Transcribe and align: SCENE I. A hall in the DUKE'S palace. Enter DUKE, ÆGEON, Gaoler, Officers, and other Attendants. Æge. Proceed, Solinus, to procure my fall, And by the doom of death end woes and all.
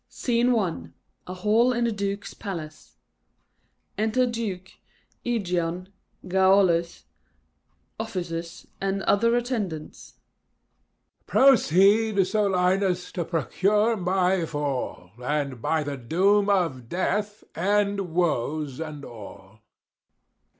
SCENE 0.09 0.55
I. 0.55 0.85
A 1.27 1.33
hall 1.35 1.71
in 1.71 1.83
the 1.83 1.91
DUKE'S 1.91 2.33
palace. 2.33 2.97
Enter 3.99 4.25
DUKE, 4.25 4.79
ÆGEON, 5.23 5.89
Gaoler, 6.27 6.83
Officers, 7.99 8.65
and 8.81 9.03
other 9.03 9.35
Attendants. 9.35 10.15
Æge. 11.21 11.27
Proceed, 11.27 12.15
Solinus, 12.25 13.11
to 13.11 13.23
procure 13.23 13.95
my 13.95 14.43
fall, 14.47 15.11
And 15.21 15.61
by 15.61 15.83
the 15.83 15.97
doom 15.97 16.49
of 16.49 16.89
death 16.89 17.43
end 17.55 18.15
woes 18.15 18.79
and 18.79 19.05
all. 19.05 19.59